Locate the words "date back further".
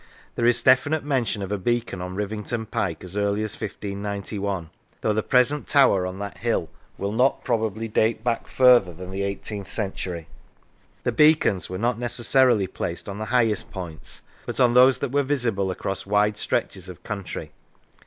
7.87-8.95